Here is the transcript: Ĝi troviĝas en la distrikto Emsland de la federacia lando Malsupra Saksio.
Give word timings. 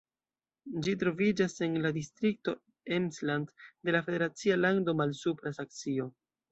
Ĝi 0.87 0.95
troviĝas 1.03 1.53
en 1.67 1.75
la 1.85 1.91
distrikto 1.99 2.57
Emsland 2.99 3.55
de 3.63 3.99
la 3.99 4.05
federacia 4.11 4.61
lando 4.67 5.01
Malsupra 5.03 5.59
Saksio. 5.63 6.15